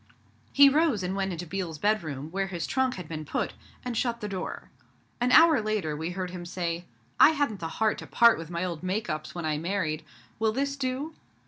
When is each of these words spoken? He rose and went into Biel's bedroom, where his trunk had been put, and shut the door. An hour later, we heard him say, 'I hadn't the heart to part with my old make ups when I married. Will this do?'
He 0.51 0.67
rose 0.67 1.03
and 1.03 1.15
went 1.15 1.31
into 1.31 1.45
Biel's 1.45 1.77
bedroom, 1.77 2.31
where 2.31 2.47
his 2.47 2.65
trunk 2.65 2.95
had 2.95 3.07
been 3.07 3.23
put, 3.23 3.53
and 3.85 3.95
shut 3.95 4.19
the 4.19 4.27
door. 4.27 4.71
An 5.19 5.31
hour 5.31 5.61
later, 5.61 5.95
we 5.95 6.09
heard 6.09 6.31
him 6.31 6.43
say, 6.43 6.85
'I 7.19 7.29
hadn't 7.29 7.59
the 7.59 7.67
heart 7.77 7.99
to 7.99 8.07
part 8.07 8.39
with 8.39 8.49
my 8.49 8.65
old 8.65 8.81
make 8.81 9.11
ups 9.11 9.35
when 9.35 9.45
I 9.45 9.59
married. 9.59 10.03
Will 10.39 10.53
this 10.53 10.75
do?' 10.75 11.13